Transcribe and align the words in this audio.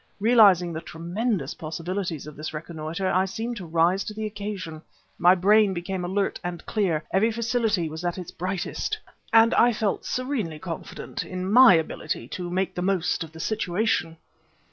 Realizing 0.19 0.73
the 0.73 0.81
tremendous 0.81 1.53
potentialities 1.53 2.25
of 2.25 2.35
this 2.35 2.53
rencontre 2.55 3.13
I 3.13 3.25
seemed 3.25 3.57
to 3.57 3.67
rise 3.67 4.03
to 4.05 4.15
the 4.15 4.25
occasion; 4.25 4.81
my 5.19 5.35
brain 5.35 5.75
became 5.75 6.03
alert 6.03 6.39
and 6.43 6.65
clear; 6.65 7.03
every 7.13 7.29
faculty 7.31 7.87
was 7.87 8.03
at 8.03 8.17
its 8.17 8.31
brightest. 8.31 8.97
And 9.31 9.53
I 9.53 9.71
felt 9.73 10.03
serenely 10.03 10.57
confident 10.57 11.23
of 11.23 11.31
my 11.37 11.75
ability 11.75 12.27
to 12.29 12.49
make 12.49 12.73
the 12.73 12.81
most 12.81 13.23
of 13.23 13.31
the 13.31 13.39
situation. 13.39 14.17